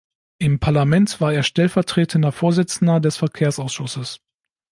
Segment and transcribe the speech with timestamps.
[0.39, 4.19] Im Parlament war er stellvertretender Vorsitzender des Verkehrsausschusses.